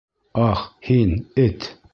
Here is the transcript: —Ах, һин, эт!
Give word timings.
—Ах, 0.51 0.63
һин, 0.89 1.15
эт! 1.47 1.73